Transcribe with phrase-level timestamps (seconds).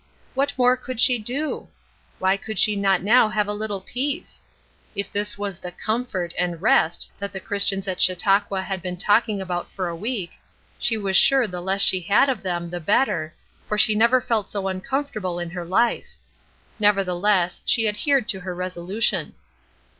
[0.33, 1.67] What more could she do?
[2.17, 4.41] Why could she not now have a little peace?
[4.95, 9.39] If this was the "comfort" and "rest" that the Christians at Chautauqua had been talking
[9.39, 10.39] about for a week,
[10.79, 13.35] she was sure the less she had of them the better,
[13.67, 16.17] for she never felt so uncomfortable in her life.
[16.79, 19.35] Nevertheless, she adhered to her resolution.